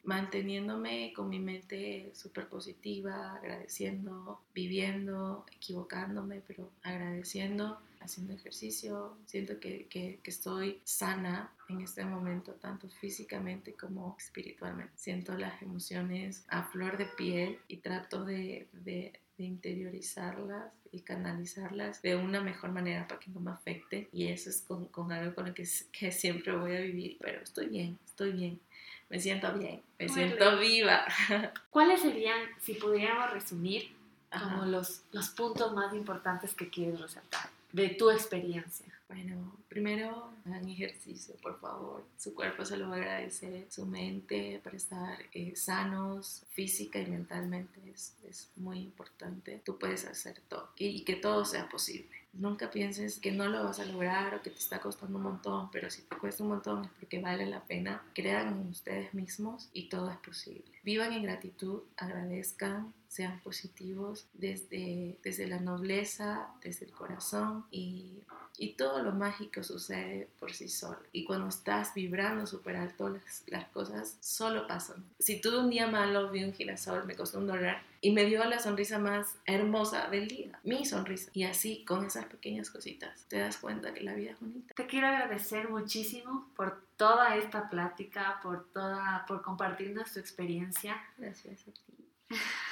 [0.06, 9.16] manteniéndome con mi mente súper positiva, agradeciendo, viviendo, equivocándome, pero agradeciendo, haciendo ejercicio.
[9.26, 14.92] Siento que, que, estoy sana en este momento, tanto físicamente como espiritualmente.
[14.96, 22.00] Siento las emociones a flor de piel y trato de, de, de interiorizarlas y canalizarlas
[22.02, 24.08] de una mejor manera para que no me afecte.
[24.12, 27.18] Y eso es con, con algo con lo que, que siempre voy a vivir.
[27.20, 28.60] Pero estoy bien, estoy bien
[29.08, 31.06] me siento bien, me siento viva.
[31.70, 33.94] ¿Cuáles serían, si pudiéramos resumir,
[34.30, 38.86] como los, los puntos más importantes que quieres resaltar de tu experiencia?
[39.06, 42.04] Bueno, primero hagan ejercicio, por favor.
[42.16, 47.06] Su cuerpo se lo va a agradecer, su mente para estar eh, sanos física y
[47.06, 49.60] mentalmente es, es, muy importante.
[49.62, 52.16] Tú puedes hacer todo y que todo sea posible.
[52.32, 55.70] Nunca pienses que no lo vas a lograr o que te está costando un montón,
[55.70, 58.02] pero si te cuesta un montón es porque vale la pena.
[58.14, 60.64] Crean en ustedes mismos y todo es posible.
[60.82, 68.22] Vivan en gratitud, agradezcan, sean positivos desde, desde la nobleza, desde el corazón y,
[68.58, 70.98] y todo lo mágico sucede por sí solo.
[71.12, 75.02] Y cuando estás vibrando súper alto, las, las cosas solo pasan.
[75.18, 78.44] Si tuve un día malo, vi un girasol, me costó un dólar y me dio
[78.44, 81.30] la sonrisa más hermosa del día, mi sonrisa.
[81.32, 84.74] Y así, con esas pequeñas cositas, te das cuenta que la vida es bonita.
[84.74, 91.02] Te quiero agradecer muchísimo por toda esta plática, por, toda, por compartirnos tu experiencia.
[91.16, 91.82] Gracias a ti.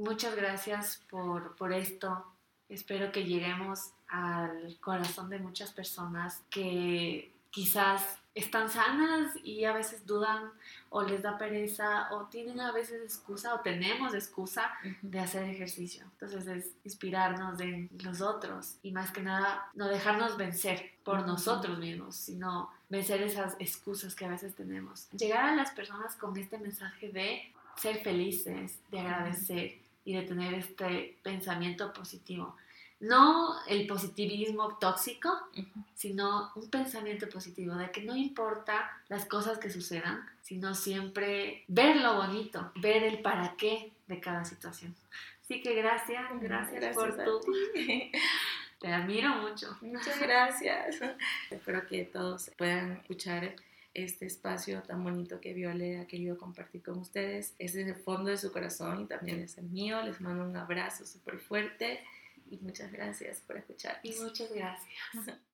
[0.00, 2.24] Muchas gracias por, por esto.
[2.70, 10.06] Espero que lleguemos al corazón de muchas personas que quizás están sanas y a veces
[10.06, 10.52] dudan
[10.88, 14.70] o les da pereza o tienen a veces excusa o tenemos excusa
[15.02, 16.04] de hacer ejercicio.
[16.12, 21.78] Entonces es inspirarnos de los otros y más que nada no dejarnos vencer por nosotros
[21.78, 25.10] mismos, sino vencer esas excusas que a veces tenemos.
[25.10, 30.54] Llegar a las personas con este mensaje de ser felices, de agradecer y de tener
[30.54, 32.56] este pensamiento positivo.
[33.00, 35.30] No el positivismo tóxico,
[35.94, 41.96] sino un pensamiento positivo de que no importa las cosas que sucedan, sino siempre ver
[41.96, 44.94] lo bonito, ver el para qué de cada situación.
[45.42, 47.40] Así que gracias, gracias, por tu...
[48.80, 49.76] Te admiro mucho.
[49.82, 51.00] Muchas gracias.
[51.50, 53.54] Espero que todos puedan escuchar
[53.94, 57.54] este espacio tan bonito que Viole ha querido compartir con ustedes.
[57.58, 60.02] Es desde el fondo de su corazón y también es el mío.
[60.02, 62.00] Les mando un abrazo súper fuerte
[62.50, 64.00] y muchas gracias por escuchar.
[64.02, 64.94] Y muchas gracias.